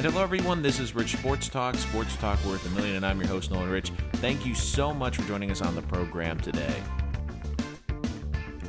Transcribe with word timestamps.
And 0.00 0.10
hello, 0.10 0.22
everyone. 0.22 0.62
This 0.62 0.80
is 0.80 0.94
Rich 0.94 1.18
Sports 1.18 1.50
Talk, 1.50 1.74
Sports 1.74 2.16
Talk 2.16 2.42
Worth 2.46 2.64
a 2.64 2.70
Million, 2.70 2.96
and 2.96 3.04
I'm 3.04 3.20
your 3.20 3.28
host, 3.28 3.50
Nolan 3.50 3.68
Rich. 3.68 3.92
Thank 4.14 4.46
you 4.46 4.54
so 4.54 4.94
much 4.94 5.16
for 5.16 5.28
joining 5.28 5.50
us 5.50 5.60
on 5.60 5.74
the 5.74 5.82
program 5.82 6.40
today. 6.40 6.74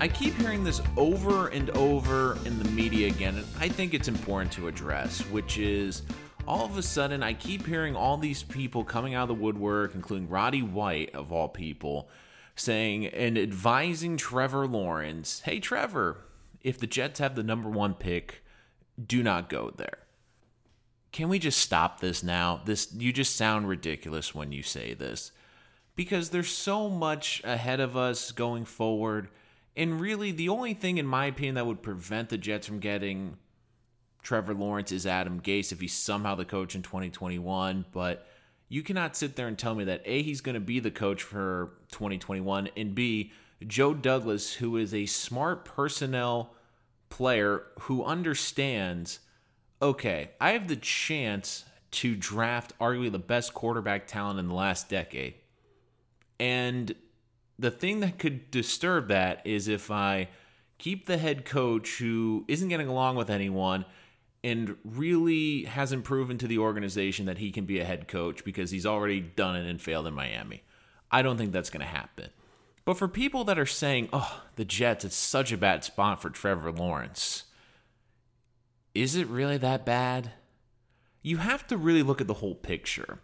I 0.02 0.10
keep 0.10 0.34
hearing 0.34 0.66
this 0.66 0.82
over 0.98 1.48
and 1.48 1.70
over 1.70 2.38
in 2.46 2.60
the 2.60 2.70
media 2.72 3.08
again, 3.08 3.38
and 3.38 3.48
I 3.62 3.70
think 3.70 3.94
it's 3.94 4.10
important 4.10 4.52
to 4.52 4.68
address, 4.68 5.22
which 5.28 5.58
is 5.58 6.02
all 6.46 6.66
of 6.66 6.78
a 6.78 6.84
sudden 6.84 7.24
I 7.24 7.32
keep 7.32 7.66
hearing 7.66 7.96
all 7.96 8.18
these 8.18 8.44
people 8.44 8.84
coming 8.84 9.14
out 9.14 9.30
of 9.30 9.38
the 9.38 9.42
woodwork, 9.42 9.96
including 9.96 10.28
Roddy 10.28 10.64
White, 10.64 11.16
of 11.16 11.32
all 11.32 11.48
people, 11.48 12.10
saying 12.58 13.06
and 13.06 13.38
advising 13.38 14.18
Trevor 14.18 14.68
Lawrence, 14.68 15.44
hey, 15.46 15.62
Trevor, 15.62 16.26
if 16.62 16.78
the 16.78 16.88
Jets 16.88 17.22
have 17.22 17.36
the 17.36 17.44
number 17.44 17.70
one 17.70 17.94
pick, 17.94 18.44
do 19.02 19.24
not 19.24 19.48
go 19.48 19.72
there. 19.78 20.00
Can 21.12 21.30
we 21.30 21.40
just 21.40 21.60
stop 21.60 22.00
this 22.00 22.24
now? 22.24 22.62
This 22.66 22.94
you 22.94 23.12
just 23.12 23.36
sound 23.36 23.68
ridiculous 23.68 24.34
when 24.34 24.52
you 24.52 24.64
say 24.64 24.94
this. 24.94 25.32
Because 25.96 26.30
there's 26.30 26.50
so 26.50 26.90
much 26.90 27.42
ahead 27.44 27.80
of 27.80 27.98
us 27.98 28.32
going 28.32 28.66
forward. 28.66 29.28
And 29.76 30.00
really 30.00 30.32
the 30.32 30.50
only 30.50 30.74
thing 30.74 30.98
in 30.98 31.06
my 31.06 31.26
opinion 31.26 31.56
that 31.56 31.66
would 31.66 31.82
prevent 31.82 32.30
the 32.30 32.38
Jets 32.38 32.68
from 32.68 32.80
getting 32.80 33.38
Trevor 34.22 34.54
Lawrence 34.54 34.92
is 34.92 35.06
Adam 35.06 35.42
Gase 35.42 35.72
if 35.72 35.82
he's 35.82 35.94
somehow 35.94 36.36
the 36.36 36.46
coach 36.46 36.76
in 36.76 36.82
2021, 36.82 37.86
but 37.92 38.28
you 38.70 38.84
cannot 38.84 39.16
sit 39.16 39.36
there 39.36 39.48
and 39.48 39.58
tell 39.58 39.76
me 39.76 39.84
that 39.86 40.02
A, 40.06 40.22
he's 40.22 40.42
going 40.42 40.54
to 40.54 40.62
be 40.62 40.80
the 40.80 40.92
coach 40.92 41.24
for 41.24 41.72
2021, 41.92 42.70
and 42.78 42.96
B, 42.96 43.32
Joe 43.66 43.94
Douglas, 43.94 44.54
who 44.54 44.78
is 44.78 44.94
a 44.94 45.06
smart 45.08 45.66
personnel 45.66 46.54
player 47.10 47.64
who 47.82 48.04
understands 48.04 49.20
okay, 49.82 50.32
I 50.40 50.52
have 50.52 50.68
the 50.68 50.76
chance 50.76 51.66
to 51.92 52.16
draft 52.16 52.78
arguably 52.80 53.12
the 53.12 53.20
best 53.20 53.54
quarterback 53.54 54.08
talent 54.08 54.40
in 54.40 54.48
the 54.48 54.54
last 54.54 54.90
decade. 54.90 55.36
And 56.40 56.96
the 57.60 57.72
thing 57.72 58.00
that 58.00 58.18
could 58.18 58.50
disturb 58.50 59.10
that 59.10 59.42
is 59.46 59.68
if 59.68 59.92
I 59.92 60.30
keep 60.78 61.06
the 61.06 61.18
head 61.18 61.46
coach 61.46 61.98
who 62.00 62.46
isn't 62.48 62.70
getting 62.70 62.88
along 62.88 63.16
with 63.16 63.30
anyone 63.30 63.86
and 64.44 64.76
really 64.84 65.66
hasn't 65.66 66.04
proven 66.04 66.38
to 66.40 66.48
the 66.48 66.58
organization 66.58 67.28
that 67.28 67.38
he 67.38 67.52
can 67.52 67.66
be 67.66 67.80
a 67.80 67.86
head 67.86 68.08
coach 68.08 68.44
because 68.44 68.72
he's 68.72 68.86
already 68.86 69.20
done 69.20 69.56
it 69.56 69.70
and 69.70 69.80
failed 69.80 70.08
in 70.08 70.14
Miami. 70.14 70.64
I 71.12 71.22
don't 71.22 71.38
think 71.38 71.52
that's 71.52 71.70
going 71.70 71.86
to 71.86 71.92
happen. 71.92 72.30
But 72.84 72.98
for 72.98 73.08
people 73.08 73.44
that 73.44 73.60
are 73.60 73.66
saying, 73.68 74.10
oh, 74.12 74.44
the 74.56 74.66
Jets, 74.66 75.06
it's 75.06 75.16
such 75.16 75.52
a 75.52 75.58
bad 75.58 75.84
spot 75.84 76.22
for 76.22 76.32
Trevor 76.32 76.72
Lawrence, 76.72 77.44
is 78.94 79.16
it 79.16 79.28
really 79.28 79.58
that 79.58 79.86
bad? 79.86 80.32
You 81.22 81.38
have 81.38 81.68
to 81.68 81.78
really 81.78 82.04
look 82.04 82.22
at 82.22 82.28
the 82.28 82.36
whole 82.36 82.56
picture. 82.56 83.20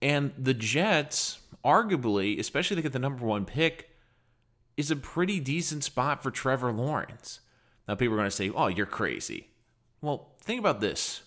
And 0.00 0.32
the 0.38 0.54
Jets, 0.54 1.40
arguably, 1.64 2.38
especially 2.38 2.76
to 2.76 2.82
get 2.82 2.92
the 2.92 2.98
number 2.98 3.24
one 3.24 3.44
pick, 3.44 3.90
is 4.76 4.90
a 4.90 4.96
pretty 4.96 5.40
decent 5.40 5.84
spot 5.84 6.22
for 6.22 6.30
Trevor 6.30 6.72
Lawrence. 6.72 7.40
Now, 7.86 7.94
people 7.94 8.14
are 8.14 8.18
going 8.18 8.30
to 8.30 8.36
say, 8.36 8.50
oh, 8.50 8.66
you're 8.66 8.86
crazy. 8.86 9.48
Well, 10.00 10.32
think 10.40 10.58
about 10.58 10.80
this. 10.80 11.22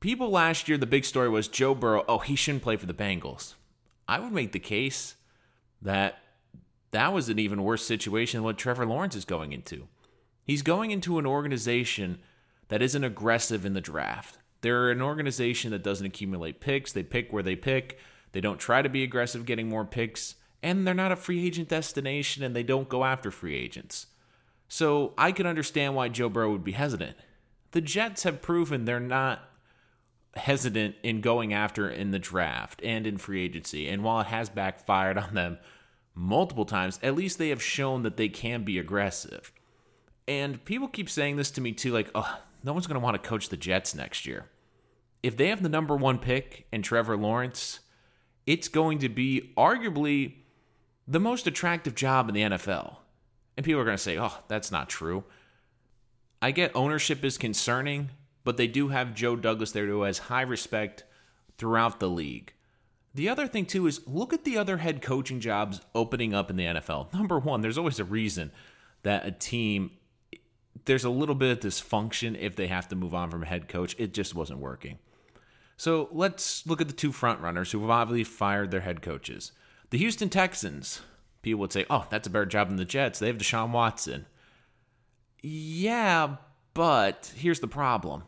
People 0.00 0.30
last 0.30 0.68
year, 0.68 0.78
the 0.78 0.86
big 0.86 1.04
story 1.04 1.28
was 1.28 1.48
Joe 1.48 1.74
Burrow, 1.74 2.04
oh, 2.08 2.18
he 2.18 2.36
shouldn't 2.36 2.62
play 2.62 2.76
for 2.76 2.86
the 2.86 2.94
Bengals. 2.94 3.54
I 4.08 4.20
would 4.20 4.32
make 4.32 4.52
the 4.52 4.58
case 4.58 5.16
that 5.82 6.18
that 6.90 7.12
was 7.12 7.28
an 7.28 7.38
even 7.38 7.62
worse 7.62 7.84
situation 7.84 8.38
than 8.38 8.44
what 8.44 8.58
Trevor 8.58 8.86
Lawrence 8.86 9.16
is 9.16 9.24
going 9.24 9.52
into. 9.52 9.88
He's 10.44 10.62
going 10.62 10.90
into 10.90 11.18
an 11.18 11.26
organization 11.26 12.20
that 12.68 12.82
isn't 12.82 13.04
aggressive 13.04 13.64
in 13.64 13.74
the 13.74 13.80
draft. 13.80 14.38
They're 14.60 14.90
an 14.90 15.02
organization 15.02 15.70
that 15.70 15.82
doesn't 15.82 16.06
accumulate 16.06 16.60
picks. 16.60 16.92
They 16.92 17.02
pick 17.02 17.32
where 17.32 17.42
they 17.42 17.56
pick. 17.56 17.98
They 18.32 18.40
don't 18.40 18.58
try 18.58 18.82
to 18.82 18.88
be 18.88 19.02
aggressive 19.02 19.46
getting 19.46 19.68
more 19.68 19.84
picks. 19.84 20.34
And 20.62 20.86
they're 20.86 20.94
not 20.94 21.12
a 21.12 21.16
free 21.16 21.46
agent 21.46 21.68
destination 21.68 22.42
and 22.42 22.56
they 22.56 22.62
don't 22.62 22.88
go 22.88 23.04
after 23.04 23.30
free 23.30 23.54
agents. 23.54 24.06
So 24.68 25.14
I 25.16 25.30
can 25.30 25.46
understand 25.46 25.94
why 25.94 26.08
Joe 26.08 26.28
Burrow 26.28 26.50
would 26.50 26.64
be 26.64 26.72
hesitant 26.72 27.16
the 27.76 27.82
Jets 27.82 28.22
have 28.22 28.40
proven 28.40 28.86
they're 28.86 28.98
not 28.98 29.50
hesitant 30.34 30.94
in 31.02 31.20
going 31.20 31.52
after 31.52 31.90
in 31.90 32.10
the 32.10 32.18
draft 32.18 32.80
and 32.82 33.06
in 33.06 33.18
free 33.18 33.44
agency. 33.44 33.86
And 33.86 34.02
while 34.02 34.20
it 34.20 34.28
has 34.28 34.48
backfired 34.48 35.18
on 35.18 35.34
them 35.34 35.58
multiple 36.14 36.64
times, 36.64 36.98
at 37.02 37.14
least 37.14 37.36
they 37.36 37.50
have 37.50 37.62
shown 37.62 38.02
that 38.02 38.16
they 38.16 38.30
can 38.30 38.64
be 38.64 38.78
aggressive. 38.78 39.52
And 40.26 40.64
people 40.64 40.88
keep 40.88 41.10
saying 41.10 41.36
this 41.36 41.50
to 41.52 41.60
me 41.60 41.72
too 41.72 41.92
like, 41.92 42.10
oh, 42.14 42.38
no 42.66 42.72
one's 42.72 42.86
going 42.86 43.00
to 43.00 43.04
want 43.04 43.20
to 43.20 43.28
coach 43.28 43.48
the 43.48 43.56
Jets 43.56 43.94
next 43.94 44.26
year. 44.26 44.46
If 45.22 45.36
they 45.36 45.48
have 45.48 45.62
the 45.62 45.68
number 45.68 45.96
one 45.96 46.18
pick 46.18 46.66
and 46.72 46.82
Trevor 46.84 47.16
Lawrence, 47.16 47.80
it's 48.44 48.68
going 48.68 48.98
to 48.98 49.08
be 49.08 49.52
arguably 49.56 50.34
the 51.06 51.20
most 51.20 51.46
attractive 51.46 51.94
job 51.94 52.28
in 52.28 52.34
the 52.34 52.42
NFL. 52.42 52.96
And 53.56 53.64
people 53.64 53.80
are 53.80 53.84
going 53.84 53.96
to 53.96 54.02
say, 54.02 54.18
oh, 54.18 54.36
that's 54.48 54.72
not 54.72 54.88
true. 54.88 55.24
I 56.42 56.50
get 56.50 56.72
ownership 56.74 57.24
is 57.24 57.38
concerning, 57.38 58.10
but 58.44 58.56
they 58.56 58.66
do 58.66 58.88
have 58.88 59.14
Joe 59.14 59.36
Douglas 59.36 59.72
there 59.72 59.86
who 59.86 60.02
has 60.02 60.18
high 60.18 60.42
respect 60.42 61.04
throughout 61.56 62.00
the 62.00 62.08
league. 62.08 62.52
The 63.14 63.28
other 63.28 63.46
thing, 63.46 63.64
too, 63.64 63.86
is 63.86 64.06
look 64.06 64.34
at 64.34 64.44
the 64.44 64.58
other 64.58 64.76
head 64.76 65.00
coaching 65.00 65.40
jobs 65.40 65.80
opening 65.94 66.34
up 66.34 66.50
in 66.50 66.56
the 66.56 66.66
NFL. 66.66 67.12
Number 67.14 67.38
one, 67.38 67.62
there's 67.62 67.78
always 67.78 67.98
a 67.98 68.04
reason 68.04 68.52
that 69.04 69.24
a 69.24 69.30
team, 69.30 69.92
there's 70.84 71.04
a 71.04 71.10
little 71.10 71.34
bit 71.34 71.50
of 71.52 71.60
dysfunction 71.70 72.38
if 72.38 72.56
they 72.56 72.66
have 72.66 72.88
to 72.88 72.96
move 72.96 73.14
on 73.14 73.30
from 73.30 73.42
head 73.42 73.68
coach. 73.68 73.96
It 73.98 74.12
just 74.14 74.34
wasn't 74.34 74.60
working. 74.60 74.98
So 75.76 76.08
let's 76.12 76.66
look 76.66 76.80
at 76.80 76.88
the 76.88 76.94
two 76.94 77.12
front 77.12 77.40
runners 77.40 77.72
who 77.72 77.80
have 77.80 77.90
obviously 77.90 78.24
fired 78.24 78.70
their 78.70 78.80
head 78.80 79.02
coaches. 79.02 79.52
The 79.90 79.98
Houston 79.98 80.28
Texans, 80.28 81.02
people 81.42 81.60
would 81.60 81.72
say, 81.72 81.84
oh, 81.90 82.06
that's 82.10 82.26
a 82.26 82.30
better 82.30 82.46
job 82.46 82.68
than 82.68 82.76
the 82.76 82.84
Jets. 82.84 83.18
They 83.18 83.26
have 83.26 83.38
Deshaun 83.38 83.70
Watson. 83.70 84.26
Yeah, 85.42 86.36
but 86.74 87.32
here's 87.36 87.60
the 87.60 87.68
problem. 87.68 88.24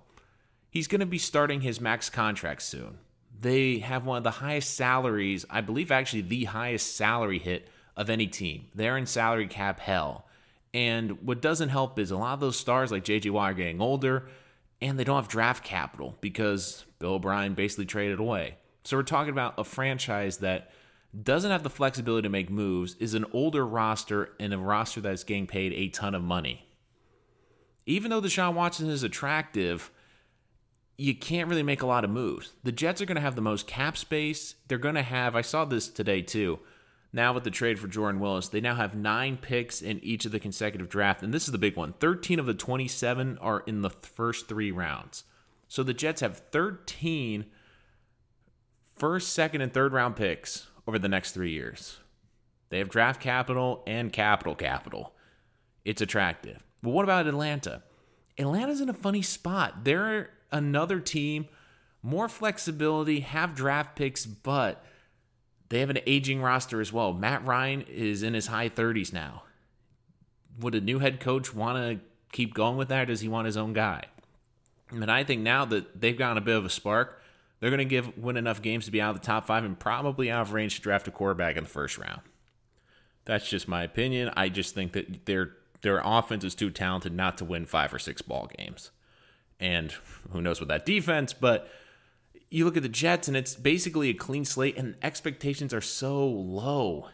He's 0.71 0.89
going 0.89 1.01
to 1.01 1.07
be 1.07 1.19
starting 1.19 1.63
his 1.63 1.81
max 1.81 2.11
contract 2.11 2.63
soon. 2.63 2.99
They 3.41 3.79
have 3.79 4.05
one 4.05 4.19
of 4.19 4.25
the 4.25 4.31
highest 4.31 4.75
salaries, 4.75 5.47
I 5.49 5.61
believe 5.61 5.91
actually 5.91 6.23
the 6.23 6.45
highest 6.45 6.97
salary 6.97 7.39
hit 7.39 7.69
of 7.97 8.11
any 8.11 8.27
team. 8.27 8.67
They're 8.75 8.97
in 8.97 9.07
salary 9.07 9.47
cap 9.47 9.81
hell. 9.81 10.28
And 10.75 11.23
what 11.23 11.41
doesn't 11.41 11.71
help 11.71 11.99
is 11.99 12.11
a 12.11 12.17
lot 12.17 12.35
of 12.35 12.41
those 12.41 12.57
stars 12.57 12.93
like 12.93 13.05
JJ 13.05 13.31
Watt 13.31 13.51
are 13.51 13.55
getting 13.55 13.81
older 13.81 14.29
and 14.81 14.99
they 14.99 15.05
don't 15.05 15.17
have 15.17 15.29
draft 15.29 15.65
capital 15.65 16.17
because 16.21 16.85
Bill 16.99 17.15
O'Brien 17.15 17.55
basically 17.55 17.87
traded 17.87 18.21
away. 18.21 18.57
So 18.85 18.97
we're 18.97 19.03
talking 19.03 19.33
about 19.33 19.55
a 19.59 19.65
franchise 19.65 20.39
that 20.39 20.71
doesn't 21.21 21.51
have 21.51 21.63
the 21.63 21.71
flexibility 21.71 22.23
to 22.23 22.29
make 22.29 22.51
moves, 22.51 22.95
is 22.97 23.15
an 23.15 23.25
older 23.33 23.67
roster 23.67 24.31
and 24.39 24.53
a 24.53 24.59
roster 24.59 25.01
that's 25.01 25.25
getting 25.25 25.47
paid 25.47 25.73
a 25.73 25.89
ton 25.89 26.15
of 26.15 26.23
money 26.23 26.69
even 27.89 28.11
though 28.11 28.21
Deshaun 28.21 28.53
Watson 28.53 28.91
is 28.91 29.03
attractive, 29.03 29.91
you 30.99 31.15
can't 31.15 31.49
really 31.49 31.63
make 31.63 31.81
a 31.81 31.87
lot 31.87 32.05
of 32.05 32.11
moves. 32.11 32.53
The 32.63 32.71
Jets 32.71 33.01
are 33.01 33.07
going 33.07 33.17
to 33.17 33.23
have 33.23 33.35
the 33.35 33.41
most 33.41 33.67
cap 33.67 33.97
space. 33.97 34.57
They're 34.69 34.77
going 34.77 34.95
to 34.95 35.03
have, 35.03 35.35
I 35.35 35.41
saw 35.41 35.65
this 35.65 35.89
today 35.89 36.21
too. 36.21 36.59
Now, 37.13 37.33
with 37.33 37.45
the 37.45 37.51
trade 37.51 37.79
for 37.79 37.89
Jordan 37.89 38.21
Willis, 38.21 38.49
they 38.49 38.61
now 38.61 38.75
have 38.75 38.95
nine 38.95 39.39
picks 39.39 39.81
in 39.81 39.99
each 40.05 40.27
of 40.27 40.33
the 40.33 40.41
consecutive 40.41 40.91
drafts. 40.91 41.23
And 41.23 41.33
this 41.33 41.47
is 41.47 41.53
the 41.53 41.59
big 41.59 41.77
one 41.77 41.95
13 41.95 42.39
of 42.39 42.47
the 42.47 42.55
27 42.55 43.39
are 43.39 43.61
in 43.67 43.83
the 43.83 43.91
first 43.91 44.49
three 44.49 44.71
rounds. 44.71 45.25
So 45.69 45.83
the 45.83 45.95
Jets 45.95 46.21
have 46.21 46.39
13 46.51 47.47
first, 48.97 49.33
second, 49.33 49.61
and 49.61 49.73
third 49.73 49.93
round 49.93 50.17
picks 50.17 50.67
over 50.87 50.99
the 50.99 51.09
next 51.09 51.33
three 51.33 51.53
years. 51.53 51.99
They 52.71 52.79
have 52.79 52.91
draft 52.91 53.21
capital 53.21 53.83
and 53.87 54.13
capital 54.13 54.55
capital. 54.55 55.15
It's 55.85 56.03
attractive. 56.03 56.63
But 56.83 56.91
what 56.91 57.05
about 57.05 57.27
Atlanta? 57.27 57.83
Atlanta's 58.39 58.81
in 58.81 58.89
a 58.89 58.95
funny 58.95 59.23
spot. 59.23 59.85
They're 59.85 60.31
another 60.53 61.01
team, 61.01 61.49
more 62.03 62.29
flexibility, 62.29 63.21
have 63.21 63.55
draft 63.55 63.97
picks, 63.97 64.27
but 64.27 64.85
they 65.69 65.81
have 65.81 65.91
an 65.91 66.01
aging 66.07 66.41
roster 66.41 66.81
as 66.81 66.93
well. 66.93 67.13
Matt 67.13 67.45
Ryan 67.45 67.83
is 67.83 68.23
in 68.23 68.35
his 68.35 68.47
high 68.47 68.69
30s 68.69 69.13
now. 69.13 69.43
Would 70.61 70.75
a 70.75 70.81
new 70.81 70.99
head 70.99 71.21
coach 71.21 71.55
want 71.55 71.79
to 71.79 72.05
keep 72.33 72.55
going 72.55 72.77
with 72.77 72.89
that, 72.89 73.03
or 73.03 73.07
does 73.07 73.21
he 73.21 73.29
want 73.29 73.47
his 73.47 73.57
own 73.57 73.73
guy? 73.73 74.05
And 74.91 75.11
I 75.11 75.25
think 75.25 75.43
now 75.43 75.65
that 75.67 76.01
they've 76.01 76.17
gotten 76.17 76.39
a 76.39 76.43
bit 76.43 76.57
of 76.57 76.65
a 76.65 76.71
spark, 76.71 77.23
they're 77.61 77.71
going 77.71 77.79
to 77.79 77.85
give 77.85 78.17
win 78.17 78.37
enough 78.37 78.63
games 78.63 78.87
to 78.87 78.91
be 78.91 79.01
out 79.01 79.15
of 79.15 79.21
the 79.21 79.27
top 79.27 79.47
five 79.47 79.65
and 79.65 79.79
probably 79.79 80.31
out 80.31 80.43
of 80.43 80.53
range 80.53 80.77
to 80.77 80.83
draft 80.83 81.09
a 81.09 81.11
quarterback 81.11 81.57
in 81.57 81.65
the 81.65 81.71
first 81.71 81.99
round. 81.99 82.23
That's 83.25 83.49
just 83.49 83.69
my 83.69 83.83
opinion. 83.83 84.31
I 84.37 84.49
just 84.49 84.75
think 84.75 84.93
that 84.93 85.27
they're 85.27 85.53
their 85.83 86.01
offense 86.05 86.43
is 86.45 86.55
too 86.55 86.71
talented 86.71 87.15
not 87.15 87.39
to 87.39 87.45
win 87.45 87.65
five 87.67 87.95
or 87.95 87.99
six 87.99 88.23
ball 88.23 88.51
games. 88.59 88.91
And 89.61 89.93
who 90.31 90.41
knows 90.41 90.61
with 90.61 90.69
that 90.71 90.87
defense, 90.87 91.33
but 91.33 91.71
you 92.51 92.65
look 92.65 92.77
at 92.77 92.83
the 92.83 92.89
Jets 92.89 93.29
and 93.29 93.37
it's 93.37 93.55
basically 93.55 94.09
a 94.09 94.15
clean 94.15 94.45
slate 94.45 94.77
and 94.77 94.97
expectations 95.03 95.75
are 95.75 95.81
so 95.81 96.27
low. 96.27 97.09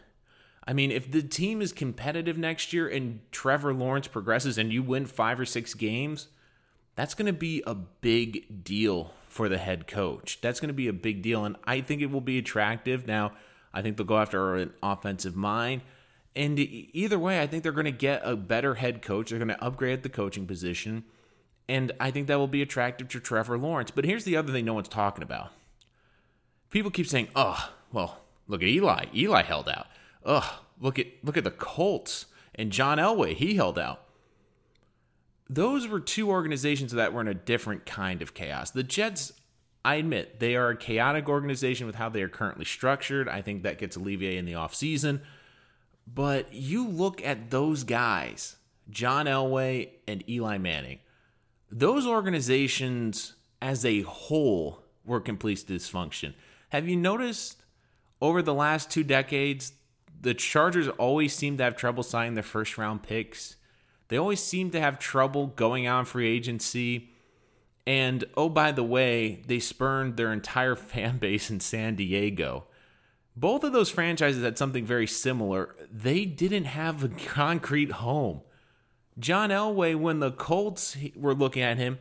I 0.67 0.73
mean, 0.73 0.91
if 0.91 1.11
the 1.11 1.21
team 1.21 1.61
is 1.61 1.71
competitive 1.71 2.37
next 2.37 2.73
year 2.73 2.87
and 2.87 3.19
Trevor 3.31 3.73
Lawrence 3.73 4.07
progresses 4.07 4.57
and 4.57 4.73
you 4.73 4.81
win 4.81 5.05
five 5.05 5.39
or 5.39 5.45
six 5.45 5.73
games, 5.73 6.27
that's 6.95 7.13
going 7.13 7.27
to 7.27 7.33
be 7.33 7.61
a 7.67 7.75
big 7.75 8.63
deal 8.63 9.13
for 9.27 9.49
the 9.49 9.57
head 9.57 9.85
coach. 9.85 10.39
That's 10.41 10.59
going 10.59 10.69
to 10.69 10.73
be 10.73 10.87
a 10.87 10.93
big 10.93 11.21
deal, 11.21 11.43
and 11.43 11.57
I 11.65 11.81
think 11.81 12.01
it 12.01 12.09
will 12.09 12.21
be 12.21 12.37
attractive. 12.37 13.05
Now, 13.05 13.33
I 13.73 13.81
think 13.81 13.97
they'll 13.97 14.05
go 14.05 14.17
after 14.17 14.55
an 14.55 14.73
offensive 14.81 15.35
mind. 15.35 15.81
And 16.35 16.57
either 16.57 17.19
way, 17.19 17.41
I 17.41 17.47
think 17.47 17.61
they're 17.63 17.71
going 17.73 17.85
to 17.85 17.91
get 17.91 18.21
a 18.23 18.35
better 18.35 18.75
head 18.75 19.01
coach. 19.01 19.29
They're 19.29 19.39
going 19.39 19.49
to 19.49 19.63
upgrade 19.63 20.03
the 20.03 20.09
coaching 20.09 20.47
position. 20.47 21.03
And 21.67 21.91
I 21.99 22.11
think 22.11 22.27
that 22.27 22.37
will 22.37 22.47
be 22.47 22.61
attractive 22.61 23.09
to 23.09 23.19
Trevor 23.19 23.57
Lawrence. 23.57 23.91
But 23.91 24.05
here's 24.05 24.23
the 24.23 24.37
other 24.37 24.51
thing 24.51 24.65
no 24.65 24.73
one's 24.73 24.87
talking 24.87 25.23
about. 25.23 25.51
People 26.69 26.91
keep 26.91 27.07
saying, 27.07 27.29
oh, 27.35 27.71
well, 27.91 28.21
look 28.47 28.61
at 28.61 28.67
Eli. 28.67 29.05
Eli 29.15 29.43
held 29.43 29.69
out. 29.69 29.87
Ugh, 30.25 30.53
look 30.79 30.99
at 30.99 31.07
look 31.23 31.37
at 31.37 31.43
the 31.43 31.51
Colts 31.51 32.25
and 32.53 32.71
John 32.71 32.97
Elway. 32.97 33.33
He 33.33 33.55
held 33.55 33.79
out. 33.79 34.01
Those 35.49 35.87
were 35.87 35.99
two 35.99 36.29
organizations 36.29 36.91
that 36.93 37.13
were 37.13 37.21
in 37.21 37.27
a 37.27 37.33
different 37.33 37.85
kind 37.85 38.21
of 38.21 38.33
chaos. 38.33 38.71
The 38.71 38.83
Jets, 38.83 39.31
I 39.83 39.95
admit, 39.95 40.39
they 40.39 40.55
are 40.55 40.69
a 40.69 40.77
chaotic 40.77 41.29
organization 41.29 41.85
with 41.85 41.95
how 41.95 42.09
they 42.09 42.23
are 42.23 42.29
currently 42.29 42.65
structured. 42.65 43.29
I 43.29 43.41
think 43.41 43.61
that 43.63 43.77
gets 43.77 43.95
alleviated 43.95 44.39
in 44.39 44.45
the 44.45 44.53
offseason. 44.53 45.21
But 46.11 46.53
you 46.53 46.87
look 46.87 47.23
at 47.23 47.51
those 47.51 47.83
guys, 47.83 48.55
John 48.89 49.27
Elway 49.27 49.89
and 50.07 50.27
Eli 50.27 50.57
Manning, 50.57 50.99
those 51.75 52.07
organizations 52.07 53.33
as 53.61 53.83
a 53.83 54.01
whole 54.03 54.81
were 55.03 55.19
complete 55.19 55.57
dysfunction. 55.67 56.33
Have 56.69 56.87
you 56.87 56.95
noticed 56.95 57.61
over 58.21 58.41
the 58.41 58.53
last 58.53 58.89
two 58.89 59.03
decades, 59.03 59.73
the 60.21 60.33
Chargers 60.33 60.87
always 60.87 61.35
seem 61.35 61.57
to 61.57 61.63
have 61.63 61.75
trouble 61.75 62.01
signing 62.01 62.35
their 62.35 62.43
first 62.43 62.77
round 62.77 63.03
picks? 63.03 63.57
They 64.07 64.15
always 64.15 64.39
seem 64.39 64.71
to 64.71 64.79
have 64.79 64.99
trouble 64.99 65.47
going 65.47 65.85
on 65.85 66.05
free 66.05 66.29
agency. 66.29 67.09
And 67.85 68.23
oh, 68.37 68.47
by 68.47 68.71
the 68.71 68.83
way, 68.83 69.43
they 69.45 69.59
spurned 69.59 70.15
their 70.15 70.31
entire 70.31 70.75
fan 70.77 71.17
base 71.17 71.49
in 71.49 71.59
San 71.59 71.95
Diego. 71.95 72.67
Both 73.35 73.65
of 73.65 73.73
those 73.73 73.89
franchises 73.89 74.45
had 74.45 74.57
something 74.57 74.85
very 74.85 75.07
similar. 75.07 75.75
They 75.91 76.23
didn't 76.23 76.65
have 76.65 77.03
a 77.03 77.09
concrete 77.09 77.91
home. 77.91 78.43
John 79.17 79.49
Elway, 79.49 79.95
when 79.95 80.19
the 80.19 80.31
Colts 80.31 80.97
were 81.15 81.33
looking 81.33 81.61
at 81.61 81.77
him, 81.77 81.99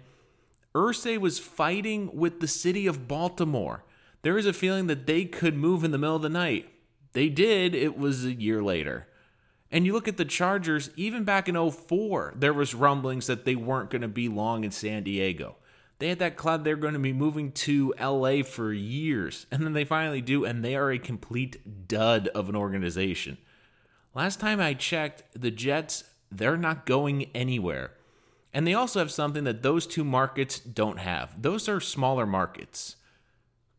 Irsay 0.75 1.19
was 1.19 1.39
fighting 1.39 2.11
with 2.17 2.41
the 2.41 2.49
city 2.49 2.87
of 2.87 3.07
Baltimore. 3.07 3.85
There 4.23 4.35
was 4.35 4.47
a 4.47 4.53
feeling 4.53 4.89
that 4.89 5.07
they 5.07 5.25
could 5.25 5.55
move 5.55 5.85
in 5.85 5.93
the 5.93 5.99
middle 5.99 6.17
of 6.17 6.23
the 6.23 6.29
night. 6.29 6.69
They 7.13 7.29
did, 7.29 7.75
it 7.75 7.97
was 7.97 8.25
a 8.25 8.33
year 8.33 8.63
later. 8.63 9.07
And 9.71 9.87
you 9.87 9.93
look 9.93 10.09
at 10.09 10.17
the 10.17 10.25
Chargers, 10.25 10.91
even 10.97 11.25
back 11.25 11.49
in 11.49 11.71
04, 11.71 12.35
there 12.37 12.53
was 12.53 12.75
rumblings 12.75 13.27
that 13.29 13.45
they 13.45 13.55
weren't 13.55 13.91
going 13.91 14.03
to 14.03 14.09
be 14.09 14.29
long 14.29 14.65
in 14.65 14.71
San 14.71 15.05
Diego. 15.05 15.57
They 15.99 16.09
had 16.09 16.19
that 16.19 16.37
cloud 16.37 16.65
they're 16.65 16.77
going 16.77 16.95
to 16.95 17.01
be 17.01 17.13
moving 17.13 17.53
to 17.53 17.95
LA 18.01 18.43
for 18.43 18.73
years, 18.73 19.47
and 19.51 19.63
then 19.63 19.73
they 19.73 19.85
finally 19.85 20.21
do, 20.21 20.45
and 20.45 20.65
they 20.65 20.75
are 20.75 20.91
a 20.91 20.99
complete 20.99 21.87
dud 21.87 22.29
of 22.29 22.49
an 22.49 22.57
organization. 22.57 23.39
Last 24.15 24.41
time 24.41 24.61
I 24.61 24.75
checked, 24.75 25.23
the 25.35 25.51
Jets, 25.51 26.05
they're 26.37 26.57
not 26.57 26.87
going 26.87 27.31
anywhere. 27.35 27.93
And 28.53 28.67
they 28.67 28.75
also 28.75 29.01
have 29.01 29.11
something 29.11 29.45
that 29.45 29.63
those 29.63 29.87
two 29.87 30.05
markets 30.05 30.61
don't 30.61 30.99
have. 30.99 31.41
Those 31.43 31.69
are 31.69 31.81
smaller 31.81 32.27
markets. 32.27 32.97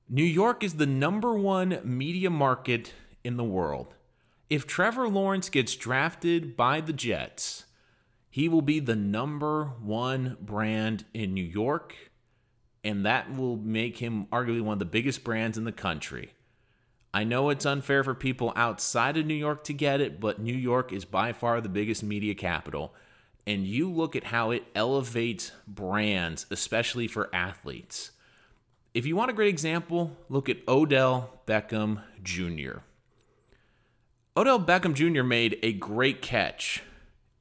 New 0.10 0.24
York 0.24 0.64
is 0.64 0.76
the 0.76 0.86
number 0.86 1.34
one 1.34 1.80
media 1.84 2.30
market 2.30 2.94
in 3.24 3.38
the 3.38 3.44
world 3.44 3.96
if 4.50 4.68
Trevor 4.68 5.08
Lawrence 5.08 5.50
gets 5.50 5.76
drafted 5.76 6.56
by 6.56 6.82
the 6.82 6.94
Jets, 6.94 7.66
he 8.30 8.48
will 8.48 8.62
be 8.62 8.80
the 8.80 8.96
number 8.96 9.66
one 9.82 10.38
brand 10.40 11.06
in 11.14 11.34
New 11.34 11.44
York, 11.44 11.96
and 12.84 13.06
that 13.06 13.36
will 13.36 13.58
make 13.58 13.98
him 13.98 14.28
arguably 14.28 14.62
one 14.62 14.74
of 14.74 14.80
the 14.80 14.86
biggest 14.86 15.24
brands 15.24 15.58
in 15.58 15.64
the 15.64 15.72
country. 15.72 16.34
I 17.16 17.24
know 17.24 17.50
it's 17.50 17.66
unfair 17.66 18.04
for 18.04 18.14
people 18.14 18.52
outside 18.58 19.16
of 19.16 19.26
New 19.26 19.36
York 19.36 19.64
to 19.64 19.74
get 19.74 20.02
it, 20.02 20.20
but 20.20 20.42
New 20.42 20.54
York 20.54 20.92
is 20.92 21.06
by 21.06 21.32
far 21.32 21.62
the 21.62 21.70
biggest 21.70 22.04
media 22.04 22.36
capital. 22.36 22.94
And 23.48 23.66
you 23.66 23.90
look 23.90 24.18
at 24.18 24.26
how 24.26 24.52
it 24.52 24.66
elevates 24.76 25.54
brands, 25.66 26.46
especially 26.52 27.08
for 27.08 27.34
athletes. 27.34 28.12
If 28.94 29.06
you 29.06 29.16
want 29.16 29.32
a 29.32 29.34
great 29.34 29.48
example, 29.48 30.12
look 30.28 30.50
at 30.50 30.58
Odell 30.68 31.40
Beckham 31.48 32.02
Jr. 32.22 32.80
Odell 34.36 34.60
Beckham 34.60 34.94
Jr. 34.94 35.24
made 35.24 35.58
a 35.64 35.72
great 35.72 36.22
catch. 36.22 36.84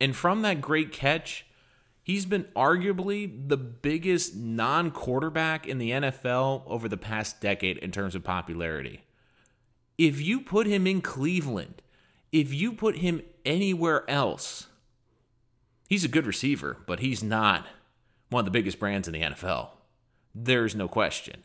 And 0.00 0.14
from 0.14 0.42
that 0.42 0.60
great 0.60 0.92
catch, 0.92 1.46
he's 2.04 2.26
been 2.26 2.44
arguably 2.54 3.48
the 3.48 3.56
biggest 3.56 4.36
non 4.36 4.92
quarterback 4.92 5.66
in 5.66 5.78
the 5.78 5.90
NFL 5.90 6.62
over 6.68 6.88
the 6.88 6.96
past 6.96 7.40
decade 7.40 7.78
in 7.78 7.90
terms 7.90 8.14
of 8.14 8.22
popularity. 8.22 9.03
If 9.96 10.20
you 10.20 10.40
put 10.40 10.66
him 10.66 10.86
in 10.86 11.00
Cleveland, 11.00 11.82
if 12.32 12.52
you 12.52 12.72
put 12.72 12.98
him 12.98 13.22
anywhere 13.44 14.08
else, 14.10 14.66
he's 15.88 16.04
a 16.04 16.08
good 16.08 16.26
receiver, 16.26 16.78
but 16.86 17.00
he's 17.00 17.22
not 17.22 17.66
one 18.30 18.40
of 18.40 18.44
the 18.44 18.50
biggest 18.50 18.78
brands 18.80 19.06
in 19.06 19.14
the 19.14 19.20
NFL. 19.20 19.68
There's 20.34 20.74
no 20.74 20.88
question. 20.88 21.44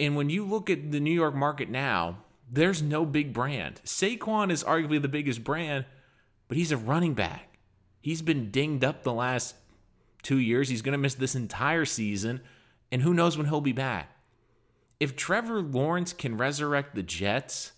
And 0.00 0.16
when 0.16 0.30
you 0.30 0.44
look 0.44 0.68
at 0.68 0.90
the 0.90 0.98
New 0.98 1.12
York 1.12 1.34
market 1.34 1.68
now, 1.68 2.18
there's 2.50 2.82
no 2.82 3.06
big 3.06 3.32
brand. 3.32 3.80
Saquon 3.84 4.50
is 4.50 4.64
arguably 4.64 5.00
the 5.00 5.08
biggest 5.08 5.44
brand, 5.44 5.84
but 6.48 6.56
he's 6.56 6.72
a 6.72 6.76
running 6.76 7.14
back. 7.14 7.58
He's 8.00 8.20
been 8.20 8.50
dinged 8.50 8.82
up 8.82 9.04
the 9.04 9.12
last 9.12 9.54
two 10.22 10.38
years. 10.38 10.68
He's 10.68 10.82
going 10.82 10.92
to 10.92 10.98
miss 10.98 11.14
this 11.14 11.36
entire 11.36 11.84
season, 11.84 12.40
and 12.90 13.02
who 13.02 13.14
knows 13.14 13.38
when 13.38 13.46
he'll 13.46 13.60
be 13.60 13.72
back. 13.72 14.10
If 15.02 15.16
Trevor 15.16 15.60
Lawrence 15.60 16.12
can 16.12 16.36
resurrect 16.36 16.94
the 16.94 17.02
Jets, 17.02 17.72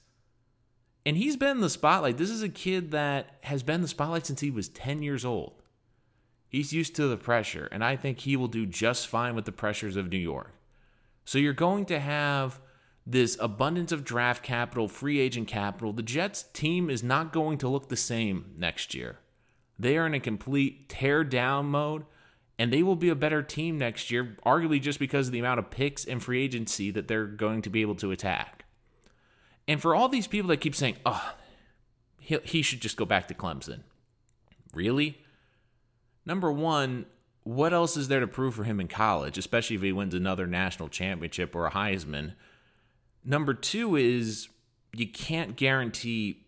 and 1.06 1.16
he's 1.16 1.38
been 1.38 1.52
in 1.52 1.60
the 1.62 1.70
spotlight, 1.70 2.18
this 2.18 2.28
is 2.28 2.42
a 2.42 2.50
kid 2.50 2.90
that 2.90 3.38
has 3.44 3.62
been 3.62 3.76
in 3.76 3.80
the 3.80 3.88
spotlight 3.88 4.26
since 4.26 4.42
he 4.42 4.50
was 4.50 4.68
10 4.68 5.02
years 5.02 5.24
old. 5.24 5.62
He's 6.50 6.74
used 6.74 6.94
to 6.96 7.06
the 7.06 7.16
pressure, 7.16 7.66
and 7.72 7.82
I 7.82 7.96
think 7.96 8.18
he 8.18 8.36
will 8.36 8.48
do 8.48 8.66
just 8.66 9.08
fine 9.08 9.34
with 9.34 9.46
the 9.46 9.52
pressures 9.52 9.96
of 9.96 10.10
New 10.10 10.18
York. 10.18 10.52
So 11.24 11.38
you're 11.38 11.54
going 11.54 11.86
to 11.86 11.98
have 11.98 12.60
this 13.06 13.38
abundance 13.40 13.90
of 13.90 14.04
draft 14.04 14.42
capital, 14.42 14.86
free 14.86 15.18
agent 15.18 15.48
capital, 15.48 15.94
the 15.94 16.02
Jets 16.02 16.42
team 16.52 16.90
is 16.90 17.02
not 17.02 17.32
going 17.32 17.56
to 17.56 17.68
look 17.70 17.88
the 17.88 17.96
same 17.96 18.52
next 18.58 18.92
year. 18.92 19.20
They 19.78 19.96
are 19.96 20.06
in 20.06 20.12
a 20.12 20.20
complete 20.20 20.90
tear 20.90 21.24
down 21.24 21.70
mode, 21.70 22.04
and 22.58 22.72
they 22.72 22.82
will 22.82 22.96
be 22.96 23.08
a 23.08 23.14
better 23.14 23.42
team 23.42 23.78
next 23.78 24.10
year, 24.10 24.36
arguably 24.46 24.80
just 24.80 24.98
because 24.98 25.28
of 25.28 25.32
the 25.32 25.38
amount 25.38 25.58
of 25.58 25.70
picks 25.70 26.04
and 26.04 26.22
free 26.22 26.42
agency 26.42 26.90
that 26.90 27.08
they're 27.08 27.26
going 27.26 27.62
to 27.62 27.70
be 27.70 27.82
able 27.82 27.96
to 27.96 28.10
attack. 28.10 28.64
And 29.66 29.80
for 29.80 29.94
all 29.94 30.08
these 30.08 30.26
people 30.26 30.48
that 30.48 30.58
keep 30.58 30.74
saying, 30.74 30.96
oh, 31.04 31.34
he, 32.20 32.38
he 32.44 32.62
should 32.62 32.80
just 32.80 32.96
go 32.96 33.04
back 33.04 33.28
to 33.28 33.34
Clemson. 33.34 33.80
Really? 34.72 35.18
Number 36.26 36.52
one, 36.52 37.06
what 37.42 37.72
else 37.72 37.96
is 37.96 38.08
there 38.08 38.20
to 38.20 38.26
prove 38.26 38.54
for 38.54 38.64
him 38.64 38.80
in 38.80 38.88
college, 38.88 39.36
especially 39.36 39.76
if 39.76 39.82
he 39.82 39.92
wins 39.92 40.14
another 40.14 40.46
national 40.46 40.88
championship 40.88 41.54
or 41.54 41.66
a 41.66 41.70
Heisman? 41.70 42.34
Number 43.24 43.54
two 43.54 43.96
is 43.96 44.48
you 44.94 45.08
can't 45.08 45.56
guarantee 45.56 46.44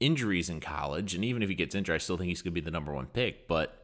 injuries 0.00 0.50
in 0.50 0.60
college. 0.60 1.14
And 1.14 1.24
even 1.24 1.42
if 1.42 1.48
he 1.48 1.54
gets 1.54 1.74
injured, 1.74 1.94
I 1.94 1.98
still 1.98 2.16
think 2.16 2.28
he's 2.28 2.42
going 2.42 2.52
to 2.52 2.60
be 2.60 2.64
the 2.64 2.70
number 2.70 2.92
one 2.92 3.06
pick. 3.06 3.46
But 3.46 3.79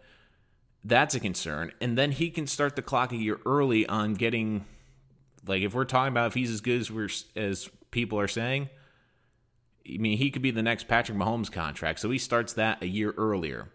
that's 0.87 1.15
a 1.15 1.21
concern. 1.21 1.73
And 1.81 1.99
then 1.99 2.13
he 2.13 2.31
can 2.31 2.47
start 2.47 2.77
the 2.77 2.83
clock 2.83 3.13
a 3.13 3.17
year 3.17 3.39
early 3.45 3.87
on 3.87 4.15
getting, 4.15 4.65
like, 5.47 5.63
if 5.63 5.75
we're 5.75 5.85
talking 5.85 6.13
about 6.13 6.29
if 6.29 6.35
he's 6.35 6.51
as 6.51 6.61
good 6.61 6.81
as 6.81 6.91
we're 6.91 7.09
as 7.35 7.69
people 7.91 8.19
are 8.21 8.29
saying, 8.29 8.69
I 9.89 9.99
mean, 9.99 10.19
he 10.19 10.31
could 10.31 10.43
be 10.43 10.51
the 10.51 10.63
next 10.63 10.89
Patrick 10.89 11.19
Mahomes 11.19 11.51
contract. 11.51 12.01
So 12.01 12.11
he 12.11 12.19
starts 12.19 12.53
that 12.55 12.83
a 12.83 12.87
year 12.87 13.15
earlier. 13.17 13.69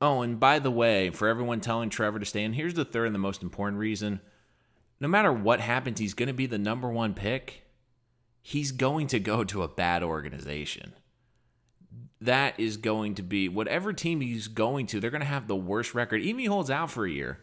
Oh, 0.00 0.22
and 0.22 0.38
by 0.38 0.58
the 0.58 0.70
way, 0.70 1.10
for 1.10 1.28
everyone 1.28 1.60
telling 1.60 1.90
Trevor 1.90 2.18
to 2.18 2.26
stay 2.26 2.44
in, 2.44 2.52
here's 2.52 2.74
the 2.74 2.84
third 2.84 3.06
and 3.06 3.14
the 3.14 3.18
most 3.20 3.42
important 3.42 3.78
reason 3.78 4.20
no 5.00 5.08
matter 5.08 5.32
what 5.32 5.60
happens, 5.60 5.98
he's 5.98 6.14
going 6.14 6.28
to 6.28 6.32
be 6.32 6.46
the 6.46 6.58
number 6.58 6.88
one 6.88 7.14
pick. 7.14 7.62
He's 8.40 8.72
going 8.72 9.06
to 9.08 9.18
go 9.18 9.44
to 9.44 9.62
a 9.62 9.68
bad 9.68 10.02
organization. 10.02 10.94
That 12.20 12.58
is 12.58 12.76
going 12.76 13.16
to 13.16 13.22
be 13.22 13.48
whatever 13.48 13.92
team 13.92 14.20
he's 14.20 14.48
going 14.48 14.86
to, 14.88 15.00
they're 15.00 15.10
going 15.10 15.20
to 15.20 15.26
have 15.26 15.46
the 15.46 15.56
worst 15.56 15.94
record. 15.94 16.22
Even 16.22 16.40
he 16.40 16.46
holds 16.46 16.70
out 16.70 16.90
for 16.90 17.04
a 17.04 17.10
year. 17.10 17.40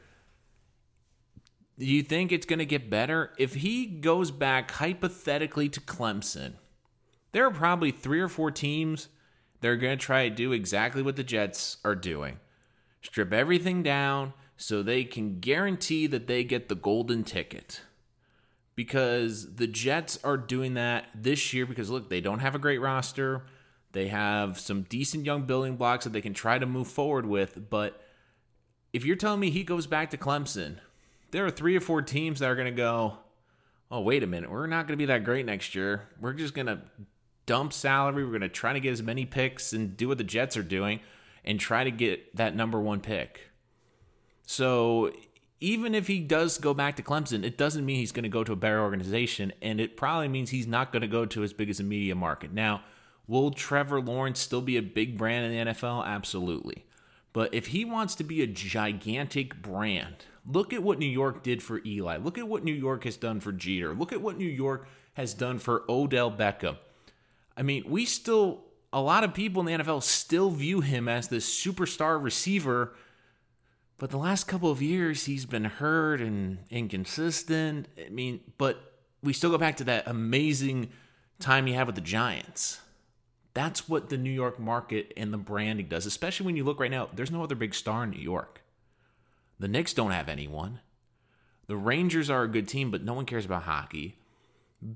Do 1.77 1.85
you 1.85 2.03
think 2.03 2.31
it's 2.31 2.45
going 2.45 2.59
to 2.59 2.65
get 2.65 2.89
better? 2.89 3.31
If 3.37 3.55
he 3.55 3.85
goes 3.85 4.31
back 4.31 4.71
hypothetically 4.71 5.69
to 5.69 5.81
Clemson, 5.81 6.53
there 7.31 7.45
are 7.45 7.51
probably 7.51 7.91
three 7.91 8.19
or 8.19 8.27
four 8.27 8.51
teams 8.51 9.07
that 9.61 9.67
are 9.67 9.77
going 9.77 9.97
to 9.97 10.05
try 10.05 10.29
to 10.29 10.35
do 10.35 10.51
exactly 10.51 11.01
what 11.01 11.15
the 11.15 11.23
Jets 11.23 11.77
are 11.83 11.95
doing 11.95 12.39
strip 13.01 13.33
everything 13.33 13.83
down, 13.83 14.33
so 14.57 14.83
they 14.83 15.03
can 15.03 15.39
guarantee 15.39 16.07
that 16.07 16.27
they 16.27 16.43
get 16.43 16.69
the 16.69 16.75
golden 16.75 17.23
ticket. 17.23 17.81
Because 18.75 19.55
the 19.55 19.67
Jets 19.67 20.19
are 20.23 20.37
doing 20.37 20.75
that 20.75 21.05
this 21.15 21.53
year 21.53 21.65
because 21.65 21.89
look, 21.89 22.09
they 22.09 22.21
don't 22.21 22.39
have 22.39 22.55
a 22.55 22.59
great 22.59 22.79
roster. 22.79 23.43
They 23.93 24.07
have 24.07 24.59
some 24.59 24.83
decent 24.83 25.25
young 25.25 25.43
building 25.43 25.75
blocks 25.75 26.05
that 26.05 26.13
they 26.13 26.21
can 26.21 26.33
try 26.33 26.57
to 26.57 26.65
move 26.65 26.87
forward 26.87 27.25
with, 27.25 27.69
but 27.69 28.01
if 28.93 29.05
you're 29.05 29.15
telling 29.15 29.39
me 29.39 29.49
he 29.49 29.63
goes 29.63 29.87
back 29.87 30.09
to 30.11 30.17
Clemson, 30.17 30.77
there 31.31 31.45
are 31.45 31.51
three 31.51 31.75
or 31.75 31.81
four 31.81 32.01
teams 32.01 32.39
that 32.39 32.49
are 32.49 32.55
going 32.55 32.65
to 32.65 32.71
go, 32.71 33.17
oh, 33.89 34.01
wait 34.01 34.23
a 34.23 34.27
minute, 34.27 34.49
we're 34.49 34.67
not 34.67 34.87
going 34.87 34.97
to 34.97 35.01
be 35.01 35.05
that 35.05 35.23
great 35.23 35.45
next 35.45 35.75
year. 35.75 36.07
We're 36.19 36.33
just 36.33 36.53
going 36.53 36.67
to 36.67 36.79
dump 37.45 37.73
salary. 37.73 38.23
We're 38.23 38.29
going 38.29 38.41
to 38.41 38.49
try 38.49 38.73
to 38.73 38.79
get 38.79 38.91
as 38.91 39.01
many 39.01 39.25
picks 39.25 39.73
and 39.73 39.97
do 39.97 40.07
what 40.07 40.17
the 40.17 40.23
Jets 40.23 40.55
are 40.55 40.63
doing 40.63 40.99
and 41.43 41.59
try 41.59 41.83
to 41.83 41.91
get 41.91 42.35
that 42.35 42.55
number 42.55 42.79
one 42.79 43.01
pick. 43.01 43.49
So 44.45 45.11
even 45.59 45.95
if 45.95 46.07
he 46.07 46.19
does 46.19 46.57
go 46.57 46.73
back 46.73 46.95
to 46.97 47.03
Clemson, 47.03 47.43
it 47.43 47.57
doesn't 47.57 47.85
mean 47.85 47.97
he's 47.97 48.11
going 48.11 48.23
to 48.23 48.29
go 48.29 48.43
to 48.43 48.53
a 48.53 48.55
better 48.55 48.81
organization, 48.81 49.53
and 49.61 49.79
it 49.79 49.95
probably 49.97 50.27
means 50.27 50.49
he's 50.49 50.67
not 50.67 50.91
going 50.91 51.01
to 51.01 51.07
go 51.07 51.25
to 51.25 51.43
as 51.43 51.53
big 51.53 51.69
as 51.69 51.79
a 51.79 51.83
media 51.83 52.15
market. 52.15 52.51
Now, 52.51 52.83
will 53.27 53.51
Trevor 53.51 54.01
Lawrence 54.01 54.39
still 54.39 54.61
be 54.61 54.77
a 54.77 54.81
big 54.81 55.17
brand 55.17 55.45
in 55.45 55.65
the 55.65 55.71
NFL? 55.71 56.05
Absolutely. 56.05 56.85
But 57.33 57.53
if 57.53 57.67
he 57.67 57.85
wants 57.85 58.15
to 58.15 58.23
be 58.23 58.41
a 58.41 58.47
gigantic 58.47 59.61
brand, 59.61 60.25
look 60.45 60.73
at 60.73 60.83
what 60.83 60.99
New 60.99 61.05
York 61.05 61.43
did 61.43 61.63
for 61.63 61.81
Eli. 61.85 62.17
Look 62.17 62.37
at 62.37 62.47
what 62.47 62.63
New 62.63 62.73
York 62.73 63.05
has 63.05 63.15
done 63.15 63.39
for 63.39 63.51
Jeter. 63.51 63.93
Look 63.93 64.11
at 64.11 64.21
what 64.21 64.37
New 64.37 64.49
York 64.49 64.87
has 65.13 65.33
done 65.33 65.59
for 65.59 65.83
Odell 65.87 66.31
Beckham. 66.31 66.77
I 67.55 67.63
mean, 67.63 67.85
we 67.87 68.05
still, 68.05 68.65
a 68.91 69.01
lot 69.01 69.23
of 69.23 69.33
people 69.33 69.65
in 69.65 69.65
the 69.65 69.83
NFL 69.83 70.03
still 70.03 70.49
view 70.49 70.81
him 70.81 71.07
as 71.07 71.27
this 71.27 71.47
superstar 71.47 72.21
receiver 72.21 72.93
but 74.01 74.09
the 74.09 74.17
last 74.17 74.45
couple 74.45 74.71
of 74.71 74.81
years, 74.81 75.25
he's 75.25 75.45
been 75.45 75.65
hurt 75.65 76.21
and 76.21 76.57
inconsistent. 76.71 77.87
I 78.03 78.09
mean, 78.09 78.39
but 78.57 78.95
we 79.21 79.31
still 79.31 79.51
go 79.51 79.59
back 79.59 79.77
to 79.77 79.83
that 79.83 80.07
amazing 80.07 80.89
time 81.37 81.67
he 81.67 81.73
had 81.73 81.85
with 81.85 81.93
the 81.93 82.01
Giants. 82.01 82.79
That's 83.53 83.89
what 83.89 84.09
the 84.09 84.17
New 84.17 84.31
York 84.31 84.59
market 84.59 85.11
and 85.17 85.33
the 85.33 85.37
branding 85.37 85.87
does, 85.87 86.05
especially 86.05 86.45
when 86.45 86.55
you 86.55 86.63
look 86.63 86.79
right 86.79 86.91
now. 86.91 87.09
There's 87.13 87.31
no 87.31 87.43
other 87.43 87.55
big 87.55 87.73
star 87.73 88.03
in 88.03 88.11
New 88.11 88.21
York. 88.21 88.61
The 89.59 89.67
Knicks 89.67 89.93
don't 89.93 90.11
have 90.11 90.29
anyone. 90.29 90.79
The 91.67 91.75
Rangers 91.75 92.29
are 92.29 92.43
a 92.43 92.49
good 92.49 92.67
team, 92.67 92.91
but 92.91 93.03
no 93.03 93.13
one 93.13 93.25
cares 93.25 93.45
about 93.45 93.63
hockey. 93.63 94.17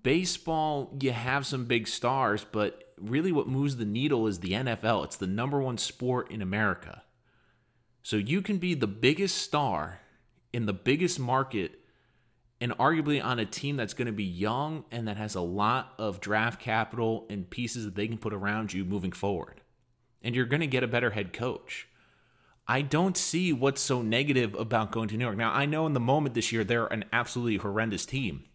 Baseball, 0.04 0.98
you 1.00 1.12
have 1.12 1.46
some 1.46 1.66
big 1.66 1.88
stars, 1.88 2.46
but 2.52 2.94
really 2.98 3.32
what 3.32 3.48
moves 3.48 3.78
the 3.78 3.86
needle 3.86 4.26
is 4.28 4.40
the 4.40 4.52
NFL. 4.52 5.06
It's 5.06 5.18
the 5.18 5.28
number 5.28 5.62
one 5.62 5.78
sport 5.78 6.32
in 6.32 6.42
America. 6.42 7.04
So 8.04 8.16
you 8.16 8.42
can 8.42 8.58
be 8.58 8.74
the 8.74 8.88
biggest 8.88 9.38
star 9.38 10.00
in 10.54 10.66
the 10.66 10.74
biggest 10.74 11.20
market 11.20 11.80
and 12.66 12.76
arguably 12.80 13.24
on 13.24 13.38
a 13.38 13.46
team 13.46 13.78
that's 13.78 13.94
going 13.94 14.08
to 14.08 14.12
be 14.12 14.24
young 14.24 14.86
and 14.90 15.08
that 15.08 15.18
has 15.18 15.36
a 15.36 15.42
lot 15.42 15.94
of 16.00 16.20
draft 16.20 16.60
capital 16.60 17.28
and 17.30 17.48
pieces 17.48 17.86
that 17.86 17.94
they 17.94 18.08
can 18.08 18.18
put 18.18 18.34
around 18.34 18.74
you 18.74 18.84
moving 18.84 19.12
forward. 19.12 19.62
And 20.24 20.34
you're 20.34 20.48
going 20.48 20.62
to 20.62 20.68
get 20.68 20.82
a 20.82 20.88
better 20.88 21.12
head 21.12 21.32
coach. 21.32 21.88
I 22.68 22.82
don't 22.82 23.16
see 23.16 23.54
what's 23.54 23.82
so 23.82 24.02
negative 24.02 24.56
about 24.56 24.92
going 24.92 25.10
to 25.10 25.16
New 25.16 25.26
York. 25.26 25.38
Now, 25.38 25.52
I 25.52 25.68
know 25.68 25.86
in 25.86 25.94
the 25.94 26.00
moment 26.00 26.34
this 26.34 26.52
year 26.52 26.64
they're 26.64 26.88
an 26.88 27.06
absolutely 27.14 27.58
horrendous 27.58 28.04
team, 28.04 28.46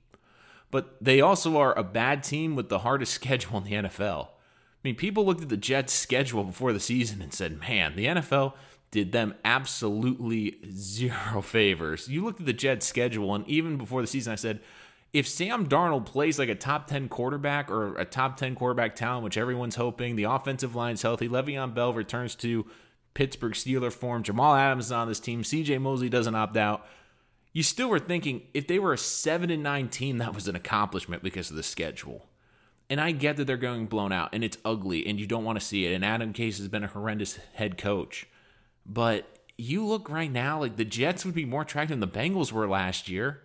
but 0.72 0.96
they 1.00 1.20
also 1.20 1.56
are 1.58 1.78
a 1.78 1.84
bad 1.84 2.24
team 2.24 2.56
with 2.56 2.68
the 2.68 2.80
hardest 2.80 3.14
schedule 3.14 3.58
in 3.58 3.62
the 3.62 3.74
NFL. 3.74 4.24
I 4.24 4.82
mean, 4.82 4.96
people 4.96 5.24
looked 5.24 5.42
at 5.42 5.50
the 5.50 5.56
Jets' 5.56 5.92
schedule 5.92 6.42
before 6.42 6.72
the 6.72 6.80
season 6.80 7.22
and 7.22 7.32
said, 7.32 7.60
man, 7.60 7.94
the 7.94 8.06
NFL, 8.06 8.54
did 8.90 9.12
them 9.12 9.34
absolutely 9.44 10.58
zero 10.70 11.40
favors. 11.42 12.08
You 12.08 12.24
looked 12.24 12.40
at 12.40 12.46
the 12.46 12.52
Jets' 12.52 12.86
schedule, 12.86 13.34
and 13.34 13.46
even 13.48 13.76
before 13.76 14.00
the 14.00 14.06
season, 14.06 14.32
I 14.32 14.36
said, 14.36 14.60
if 15.12 15.26
Sam 15.26 15.68
Darnold 15.68 16.06
plays 16.06 16.38
like 16.38 16.48
a 16.48 16.54
top 16.54 16.86
10 16.86 17.08
quarterback 17.08 17.70
or 17.70 17.96
a 17.96 18.04
top 18.04 18.36
10 18.36 18.54
quarterback 18.54 18.94
talent, 18.94 19.24
which 19.24 19.36
everyone's 19.36 19.74
hoping, 19.74 20.14
the 20.14 20.24
offensive 20.24 20.76
line's 20.76 21.02
healthy, 21.02 21.28
Le'Veon 21.28 21.74
Bell 21.74 21.92
returns 21.92 22.36
to 22.36 22.66
Pittsburgh 23.14 23.54
Steeler 23.54 23.92
form, 23.92 24.22
Jamal 24.22 24.54
Adams 24.54 24.86
is 24.86 24.92
on 24.92 25.08
this 25.08 25.18
team, 25.18 25.42
CJ 25.42 25.80
Mosley 25.80 26.08
doesn't 26.08 26.34
opt 26.34 26.56
out. 26.56 26.86
You 27.52 27.64
still 27.64 27.88
were 27.88 27.98
thinking 27.98 28.42
if 28.54 28.68
they 28.68 28.78
were 28.78 28.92
a 28.92 28.98
7 28.98 29.50
and 29.50 29.64
9 29.64 29.88
team, 29.88 30.18
that 30.18 30.34
was 30.34 30.46
an 30.46 30.54
accomplishment 30.54 31.24
because 31.24 31.50
of 31.50 31.56
the 31.56 31.64
schedule. 31.64 32.26
And 32.88 33.00
I 33.00 33.10
get 33.10 33.36
that 33.36 33.46
they're 33.46 33.56
going 33.56 33.86
blown 33.86 34.12
out 34.12 34.30
and 34.32 34.44
it's 34.44 34.58
ugly 34.64 35.06
and 35.06 35.18
you 35.18 35.26
don't 35.26 35.44
want 35.44 35.58
to 35.58 35.64
see 35.64 35.86
it. 35.86 35.94
And 35.94 36.04
Adam 36.04 36.32
Gase 36.32 36.58
has 36.58 36.68
been 36.68 36.84
a 36.84 36.88
horrendous 36.88 37.38
head 37.54 37.76
coach. 37.76 38.26
But 38.92 39.38
you 39.56 39.86
look 39.86 40.10
right 40.10 40.30
now, 40.30 40.58
like 40.58 40.74
the 40.74 40.84
Jets 40.84 41.24
would 41.24 41.34
be 41.34 41.44
more 41.44 41.62
attractive 41.62 41.98
than 41.98 42.00
the 42.00 42.18
Bengals 42.18 42.50
were 42.50 42.68
last 42.68 43.08
year. 43.08 43.42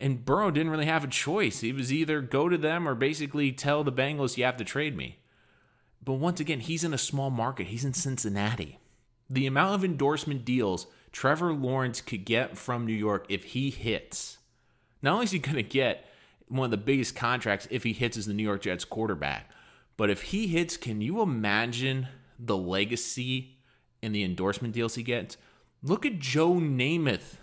And 0.00 0.24
Burrow 0.24 0.50
didn't 0.50 0.70
really 0.70 0.86
have 0.86 1.04
a 1.04 1.08
choice. 1.08 1.60
He 1.60 1.72
was 1.72 1.92
either 1.92 2.22
go 2.22 2.48
to 2.48 2.56
them 2.56 2.88
or 2.88 2.94
basically 2.94 3.52
tell 3.52 3.84
the 3.84 3.92
Bengals, 3.92 4.38
you 4.38 4.44
have 4.44 4.56
to 4.56 4.64
trade 4.64 4.96
me. 4.96 5.18
But 6.02 6.14
once 6.14 6.40
again, 6.40 6.60
he's 6.60 6.82
in 6.82 6.94
a 6.94 6.98
small 6.98 7.30
market. 7.30 7.66
He's 7.66 7.84
in 7.84 7.92
Cincinnati. 7.92 8.78
The 9.28 9.46
amount 9.46 9.74
of 9.74 9.84
endorsement 9.84 10.44
deals 10.46 10.86
Trevor 11.12 11.52
Lawrence 11.52 12.00
could 12.00 12.24
get 12.24 12.56
from 12.56 12.86
New 12.86 12.94
York 12.94 13.26
if 13.28 13.44
he 13.44 13.70
hits, 13.70 14.38
not 15.00 15.12
only 15.12 15.24
is 15.24 15.30
he 15.30 15.38
going 15.38 15.56
to 15.56 15.62
get 15.62 16.06
one 16.48 16.64
of 16.64 16.70
the 16.70 16.76
biggest 16.76 17.14
contracts 17.14 17.68
if 17.70 17.84
he 17.84 17.92
hits 17.92 18.16
as 18.16 18.26
the 18.26 18.34
New 18.34 18.42
York 18.42 18.62
Jets 18.62 18.84
quarterback, 18.84 19.48
but 19.96 20.10
if 20.10 20.22
he 20.22 20.46
hits, 20.46 20.76
can 20.76 21.00
you 21.00 21.20
imagine 21.20 22.08
the 22.38 22.56
legacy 22.56 23.53
and 24.04 24.14
the 24.14 24.24
endorsement 24.24 24.74
deals 24.74 24.94
he 24.94 25.02
gets. 25.02 25.36
Look 25.82 26.06
at 26.06 26.18
Joe 26.18 26.52
Namath. 26.54 27.36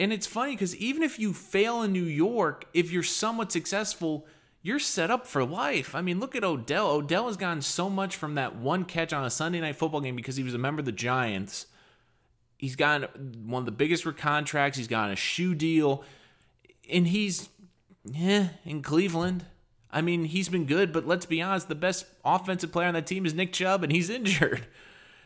And 0.00 0.12
it's 0.12 0.26
funny 0.26 0.52
because 0.52 0.76
even 0.76 1.02
if 1.02 1.18
you 1.18 1.32
fail 1.32 1.82
in 1.82 1.92
New 1.92 2.04
York, 2.04 2.66
if 2.72 2.92
you're 2.92 3.02
somewhat 3.02 3.50
successful, 3.50 4.26
you're 4.62 4.78
set 4.78 5.10
up 5.10 5.26
for 5.26 5.44
life. 5.44 5.94
I 5.94 6.02
mean, 6.02 6.20
look 6.20 6.36
at 6.36 6.44
Odell. 6.44 6.90
Odell 6.90 7.26
has 7.26 7.36
gotten 7.36 7.62
so 7.62 7.90
much 7.90 8.16
from 8.16 8.34
that 8.36 8.56
one 8.56 8.84
catch 8.84 9.12
on 9.12 9.24
a 9.24 9.30
Sunday 9.30 9.60
night 9.60 9.76
football 9.76 10.00
game 10.00 10.14
because 10.14 10.36
he 10.36 10.44
was 10.44 10.54
a 10.54 10.58
member 10.58 10.80
of 10.80 10.86
the 10.86 10.92
Giants. 10.92 11.66
He's 12.58 12.76
gotten 12.76 13.46
one 13.46 13.62
of 13.62 13.66
the 13.66 13.72
biggest 13.72 14.04
contracts. 14.16 14.78
He's 14.78 14.88
gotten 14.88 15.12
a 15.12 15.16
shoe 15.16 15.54
deal. 15.54 16.04
And 16.90 17.06
he's, 17.08 17.48
yeah, 18.04 18.48
in 18.64 18.82
Cleveland. 18.82 19.44
I 19.90 20.02
mean, 20.02 20.24
he's 20.24 20.48
been 20.48 20.66
good, 20.66 20.92
but 20.92 21.06
let's 21.06 21.26
be 21.26 21.40
honest, 21.40 21.68
the 21.68 21.74
best 21.74 22.06
offensive 22.24 22.72
player 22.72 22.88
on 22.88 22.94
that 22.94 23.06
team 23.06 23.24
is 23.24 23.32
Nick 23.32 23.52
Chubb, 23.52 23.82
and 23.82 23.92
he's 23.92 24.10
injured. 24.10 24.66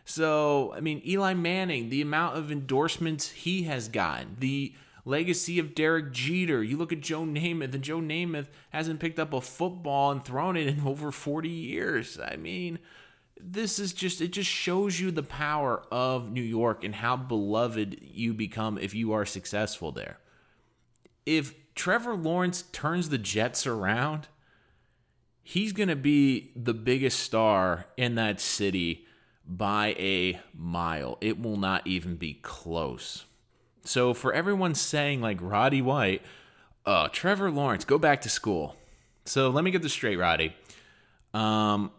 So, 0.05 0.73
I 0.75 0.81
mean, 0.81 1.01
Eli 1.07 1.35
Manning, 1.35 1.89
the 1.89 2.03
amount 2.03 2.37
of 2.37 2.51
endorsements 2.51 3.31
he 3.31 3.65
has 3.65 3.89
gotten, 3.89 4.37
the 4.39 4.75
legacy 5.05 5.59
of 5.59 5.75
Derek 5.75 6.13
Jeter. 6.13 6.63
You 6.63 6.77
look 6.77 6.93
at 6.93 7.01
Joe 7.01 7.23
Namath, 7.23 7.75
and 7.75 7.83
Joe 7.83 8.01
Namath 8.01 8.47
hasn't 8.71 9.01
picked 9.01 9.19
up 9.19 9.33
a 9.33 9.41
football 9.41 10.11
and 10.11 10.25
thrown 10.25 10.57
it 10.57 10.67
in 10.67 10.81
over 10.87 11.13
40 11.13 11.49
years. 11.49 12.19
I 12.19 12.37
mean, 12.37 12.79
this 13.41 13.79
is 13.79 13.93
just, 13.93 14.21
it 14.21 14.33
just 14.33 14.51
shows 14.51 15.01
you 15.01 15.11
the 15.11 15.23
power 15.23 15.83
of 15.91 16.31
New 16.31 16.43
York 16.43 16.85
and 16.85 16.95
how 16.95 17.17
beloved 17.17 17.99
you 18.01 18.35
become 18.35 18.79
if 18.79 18.95
you 18.95 19.13
are 19.13 19.27
successful 19.27 19.93
there. 19.93 20.19
If 21.27 21.55
Trevor 21.75 22.15
Lawrence 22.15 22.63
turns 22.73 23.09
the 23.09 23.19
Jets 23.19 23.67
around, 23.67 24.29
he's 25.43 25.73
going 25.73 25.89
to 25.89 25.97
be 25.97 26.53
the 26.55 26.75
biggest 26.75 27.21
star 27.21 27.87
in 27.97 28.17
that 28.17 28.41
city 28.41 29.07
by 29.47 29.95
a 29.99 30.41
mile. 30.55 31.19
It 31.21 31.41
will 31.41 31.57
not 31.57 31.87
even 31.87 32.17
be 32.17 32.35
close. 32.35 33.25
So 33.85 34.15
for 34.15 34.33
everyone 34.33 34.75
saying 34.75 35.21
like 35.21 35.39
Roddy 35.41 35.83
White, 35.83 36.23
uh, 36.87 37.09
Trevor 37.13 37.51
Lawrence, 37.51 37.85
go 37.85 37.99
back 37.99 38.21
to 38.23 38.29
school. 38.29 38.77
So 39.25 39.51
let 39.51 39.65
me 39.65 39.71
get 39.71 39.83
this 39.83 39.93
straight, 39.93 40.17
Roddy. 40.17 40.55
Um, 41.35 41.91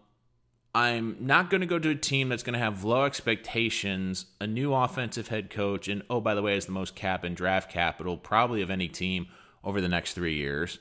I'm 0.75 1.17
not 1.19 1.49
going 1.49 1.61
to 1.61 1.67
go 1.67 1.77
to 1.77 1.89
a 1.89 1.95
team 1.95 2.29
that's 2.29 2.43
going 2.43 2.53
to 2.53 2.59
have 2.59 2.83
low 2.83 3.05
expectations, 3.05 4.25
a 4.41 4.47
new 4.47 4.73
offensive 4.73 5.27
head 5.27 5.49
coach, 5.49 5.87
and 5.87 6.01
oh, 6.09 6.19
by 6.19 6.33
the 6.33 6.41
way, 6.41 6.55
has 6.55 6.65
the 6.65 6.71
most 6.71 6.95
cap 6.95 7.23
and 7.23 7.35
draft 7.35 7.71
capital 7.71 8.17
probably 8.17 8.61
of 8.61 8.71
any 8.71 8.87
team 8.87 9.27
over 9.63 9.81
the 9.81 9.87
next 9.87 10.13
three 10.13 10.35
years. 10.35 10.79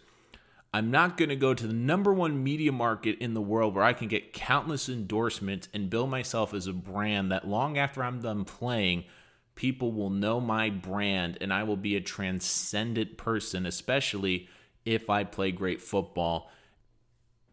I'm 0.74 0.90
not 0.90 1.18
going 1.18 1.28
to 1.28 1.36
go 1.36 1.52
to 1.52 1.66
the 1.66 1.74
number 1.74 2.14
one 2.14 2.42
media 2.42 2.72
market 2.72 3.18
in 3.18 3.34
the 3.34 3.42
world 3.42 3.74
where 3.74 3.84
I 3.84 3.92
can 3.92 4.08
get 4.08 4.32
countless 4.32 4.88
endorsements 4.88 5.68
and 5.74 5.90
build 5.90 6.08
myself 6.08 6.54
as 6.54 6.66
a 6.66 6.72
brand 6.72 7.30
that 7.30 7.46
long 7.46 7.76
after 7.76 8.02
I'm 8.02 8.20
done 8.20 8.44
playing, 8.44 9.04
people 9.54 9.92
will 9.92 10.08
know 10.08 10.40
my 10.40 10.70
brand 10.70 11.36
and 11.42 11.52
I 11.52 11.64
will 11.64 11.76
be 11.76 11.94
a 11.94 12.00
transcendent 12.00 13.18
person, 13.18 13.66
especially 13.66 14.48
if 14.86 15.10
I 15.10 15.24
play 15.24 15.52
great 15.52 15.82
football. 15.82 16.50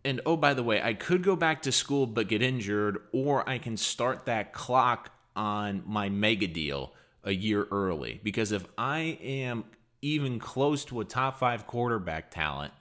And 0.06 0.22
oh, 0.26 0.38
by 0.38 0.54
the 0.54 0.64
way, 0.64 0.82
I 0.82 0.94
could 0.94 1.22
go 1.22 1.36
back 1.36 1.64
to 1.64 1.74
school 1.74 2.08
but 2.08 2.30
get 2.30 2.42
injured, 2.42 3.00
or 3.12 3.48
I 3.48 3.58
can 3.58 3.76
start 3.76 4.28
that 4.28 4.54
clock 4.54 5.12
on 5.36 5.84
my 5.86 6.08
mega 6.08 6.48
deal 6.48 6.94
a 7.26 7.32
year 7.32 7.68
early. 7.70 8.22
Because 8.24 8.54
if 8.54 8.66
I 8.78 9.20
am 9.22 9.66
even 10.02 10.40
close 10.40 10.86
to 10.86 11.02
a 11.02 11.06
top 11.06 11.38
five 11.38 11.68
quarterback 11.68 12.32
talent, 12.32 12.72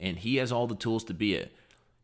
and 0.00 0.18
he 0.18 0.36
has 0.36 0.52
all 0.52 0.66
the 0.66 0.74
tools 0.74 1.04
to 1.04 1.14
be 1.14 1.34
it. 1.34 1.54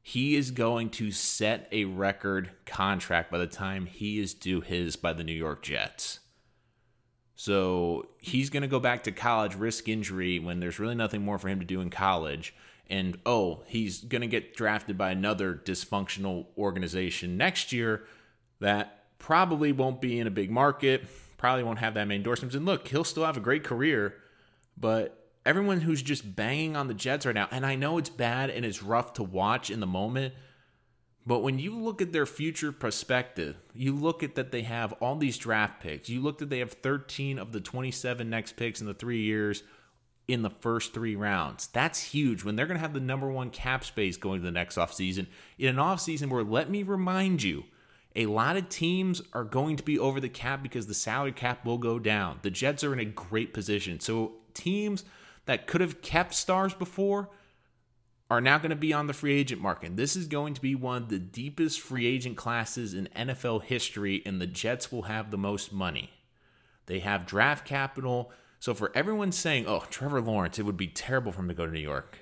He 0.02 0.36
is 0.36 0.50
going 0.50 0.90
to 0.90 1.10
set 1.10 1.68
a 1.72 1.86
record 1.86 2.50
contract 2.66 3.30
by 3.30 3.38
the 3.38 3.46
time 3.46 3.86
he 3.86 4.18
is 4.18 4.34
due 4.34 4.60
his 4.60 4.96
by 4.96 5.12
the 5.12 5.24
New 5.24 5.32
York 5.32 5.62
Jets. 5.62 6.20
So 7.36 8.08
he's 8.18 8.50
going 8.50 8.62
to 8.62 8.68
go 8.68 8.78
back 8.78 9.04
to 9.04 9.12
college, 9.12 9.54
risk 9.54 9.88
injury 9.88 10.38
when 10.38 10.60
there's 10.60 10.78
really 10.78 10.94
nothing 10.94 11.22
more 11.22 11.38
for 11.38 11.48
him 11.48 11.58
to 11.58 11.64
do 11.64 11.80
in 11.80 11.90
college. 11.90 12.54
And 12.88 13.18
oh, 13.24 13.62
he's 13.66 14.02
going 14.04 14.20
to 14.20 14.26
get 14.26 14.54
drafted 14.54 14.98
by 14.98 15.10
another 15.10 15.54
dysfunctional 15.54 16.46
organization 16.58 17.36
next 17.36 17.72
year 17.72 18.04
that 18.60 19.04
probably 19.18 19.72
won't 19.72 20.00
be 20.00 20.20
in 20.20 20.26
a 20.26 20.30
big 20.30 20.50
market, 20.50 21.06
probably 21.38 21.64
won't 21.64 21.78
have 21.78 21.94
that 21.94 22.06
many 22.06 22.16
endorsements. 22.16 22.54
And 22.54 22.66
look, 22.66 22.88
he'll 22.88 23.04
still 23.04 23.24
have 23.24 23.38
a 23.38 23.40
great 23.40 23.64
career 23.64 24.14
But 24.76 25.23
everyone 25.44 25.80
who's 25.80 26.02
just 26.02 26.36
banging 26.36 26.76
on 26.76 26.88
the 26.88 26.94
Jets 26.94 27.26
right 27.26 27.34
now, 27.34 27.48
and 27.50 27.64
I 27.64 27.76
know 27.76 27.98
it's 27.98 28.10
bad 28.10 28.50
and 28.50 28.64
it's 28.64 28.82
rough 28.82 29.14
to 29.14 29.22
watch 29.22 29.70
in 29.70 29.80
the 29.80 29.86
moment, 29.86 30.34
but 31.26 31.40
when 31.40 31.58
you 31.58 31.74
look 31.78 32.02
at 32.02 32.12
their 32.12 32.26
future 32.26 32.72
perspective, 32.72 33.56
you 33.72 33.94
look 33.94 34.22
at 34.22 34.34
that 34.34 34.52
they 34.52 34.62
have 34.62 34.92
all 34.94 35.16
these 35.16 35.38
draft 35.38 35.80
picks. 35.80 36.08
You 36.08 36.20
look 36.20 36.38
that 36.38 36.50
they 36.50 36.58
have 36.58 36.72
13 36.72 37.38
of 37.38 37.52
the 37.52 37.60
27 37.60 38.28
next 38.28 38.56
picks 38.56 38.80
in 38.80 38.86
the 38.86 38.94
three 38.94 39.22
years 39.22 39.62
in 40.28 40.42
the 40.42 40.50
first 40.50 40.92
three 40.92 41.16
rounds. 41.16 41.66
That's 41.68 42.00
huge 42.00 42.44
when 42.44 42.56
they're 42.56 42.66
going 42.66 42.76
to 42.76 42.82
have 42.82 42.94
the 42.94 43.00
number 43.00 43.30
one 43.30 43.50
cap 43.50 43.84
space 43.84 44.16
going 44.16 44.40
to 44.40 44.44
the 44.44 44.50
next 44.50 44.76
offseason. 44.76 45.26
In 45.58 45.68
an 45.68 45.76
offseason 45.76 46.30
where, 46.30 46.42
let 46.42 46.70
me 46.70 46.82
remind 46.82 47.42
you, 47.42 47.64
a 48.16 48.26
lot 48.26 48.56
of 48.56 48.68
teams 48.68 49.22
are 49.32 49.44
going 49.44 49.76
to 49.76 49.82
be 49.82 49.98
over 49.98 50.20
the 50.20 50.28
cap 50.28 50.62
because 50.62 50.86
the 50.86 50.94
salary 50.94 51.32
cap 51.32 51.64
will 51.64 51.78
go 51.78 51.98
down. 51.98 52.38
The 52.42 52.50
Jets 52.50 52.84
are 52.84 52.92
in 52.92 53.00
a 53.00 53.04
great 53.04 53.52
position. 53.52 54.00
So 54.00 54.32
teams 54.54 55.04
that 55.46 55.66
could 55.66 55.80
have 55.80 56.02
kept 56.02 56.34
stars 56.34 56.74
before 56.74 57.30
are 58.30 58.40
now 58.40 58.58
going 58.58 58.70
to 58.70 58.76
be 58.76 58.92
on 58.92 59.06
the 59.06 59.12
free 59.12 59.34
agent 59.34 59.60
market. 59.60 59.96
This 59.96 60.16
is 60.16 60.26
going 60.26 60.54
to 60.54 60.60
be 60.60 60.74
one 60.74 61.02
of 61.02 61.08
the 61.08 61.18
deepest 61.18 61.80
free 61.80 62.06
agent 62.06 62.36
classes 62.36 62.94
in 62.94 63.08
NFL 63.14 63.64
history, 63.64 64.22
and 64.24 64.40
the 64.40 64.46
Jets 64.46 64.90
will 64.90 65.02
have 65.02 65.30
the 65.30 65.38
most 65.38 65.72
money. 65.72 66.10
They 66.86 67.00
have 67.00 67.26
draft 67.26 67.66
capital. 67.66 68.32
So 68.58 68.74
for 68.74 68.90
everyone 68.94 69.32
saying, 69.32 69.66
oh, 69.66 69.84
Trevor 69.90 70.20
Lawrence, 70.20 70.58
it 70.58 70.64
would 70.64 70.76
be 70.76 70.86
terrible 70.86 71.32
for 71.32 71.40
him 71.40 71.48
to 71.48 71.54
go 71.54 71.66
to 71.66 71.72
New 71.72 71.80
York, 71.80 72.18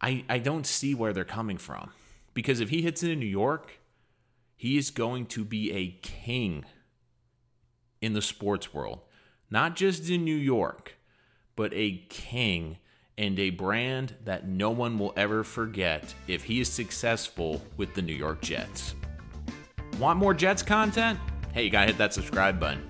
I, 0.00 0.24
I 0.28 0.38
don't 0.38 0.66
see 0.66 0.94
where 0.94 1.12
they're 1.12 1.24
coming 1.24 1.58
from. 1.58 1.90
Because 2.34 2.60
if 2.60 2.70
he 2.70 2.82
hits 2.82 3.02
it 3.02 3.10
in 3.10 3.20
New 3.20 3.26
York, 3.26 3.80
he 4.56 4.76
is 4.76 4.90
going 4.90 5.26
to 5.26 5.44
be 5.44 5.72
a 5.72 5.98
king 6.02 6.64
in 8.00 8.12
the 8.12 8.22
sports 8.22 8.72
world. 8.72 9.00
Not 9.50 9.76
just 9.76 10.08
in 10.08 10.24
New 10.24 10.36
York, 10.36 10.94
but 11.56 11.72
a 11.74 12.02
king 12.08 12.78
and 13.16 13.38
a 13.38 13.50
brand 13.50 14.14
that 14.24 14.48
no 14.48 14.70
one 14.70 14.98
will 14.98 15.12
ever 15.16 15.44
forget 15.44 16.14
if 16.26 16.44
he 16.44 16.60
is 16.60 16.68
successful 16.68 17.62
with 17.76 17.94
the 17.94 18.02
New 18.02 18.14
York 18.14 18.40
Jets. 18.42 18.94
Want 19.98 20.18
more 20.18 20.34
Jets 20.34 20.62
content? 20.62 21.18
Hey, 21.52 21.64
you 21.64 21.70
gotta 21.70 21.86
hit 21.86 21.98
that 21.98 22.12
subscribe 22.12 22.58
button. 22.58 22.88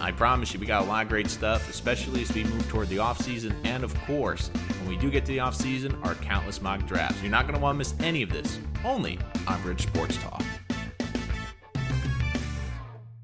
I 0.00 0.12
promise 0.12 0.52
you, 0.52 0.60
we 0.60 0.66
got 0.66 0.84
a 0.84 0.86
lot 0.86 1.02
of 1.02 1.08
great 1.08 1.28
stuff, 1.28 1.68
especially 1.70 2.22
as 2.22 2.32
we 2.32 2.44
move 2.44 2.68
toward 2.68 2.88
the 2.88 2.98
offseason. 2.98 3.54
And 3.64 3.82
of 3.82 3.94
course, 4.02 4.48
when 4.80 4.88
we 4.88 4.96
do 4.96 5.10
get 5.10 5.24
to 5.24 5.32
the 5.32 5.38
offseason, 5.38 6.04
our 6.06 6.14
countless 6.16 6.60
mock 6.60 6.86
drafts. 6.86 7.20
You're 7.22 7.30
not 7.30 7.46
gonna 7.46 7.58
wanna 7.58 7.78
miss 7.78 7.94
any 8.00 8.22
of 8.22 8.30
this, 8.30 8.60
only 8.84 9.18
on 9.48 9.62
Rich 9.64 9.82
Sports 9.82 10.16
Talk. 10.18 10.44